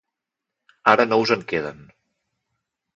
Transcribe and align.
Ara 0.95 1.07
no 1.11 1.21
us 1.27 1.35
en 1.37 1.47
queden. 1.55 1.87